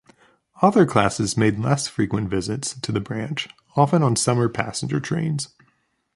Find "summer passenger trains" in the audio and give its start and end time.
4.15-5.49